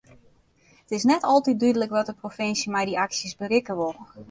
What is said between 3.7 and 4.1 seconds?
wol.